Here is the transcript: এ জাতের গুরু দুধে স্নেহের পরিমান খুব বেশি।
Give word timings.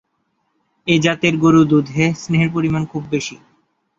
এ 0.87 0.95
জাতের 0.99 1.35
গুরু 1.37 1.61
দুধে 1.63 2.03
স্নেহের 2.13 2.49
পরিমান 2.53 2.83
খুব 2.85 3.03
বেশি। 3.11 3.35